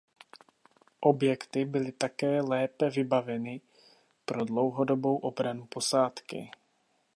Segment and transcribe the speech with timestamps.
[0.99, 3.61] Objekty byly také lépe vybaveny
[4.25, 6.51] pro dlouhodobou obranu posádky.